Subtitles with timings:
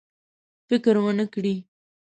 [0.67, 1.55] فکر ونه کړي.